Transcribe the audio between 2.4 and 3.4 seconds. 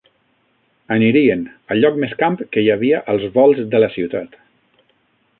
que hi havia als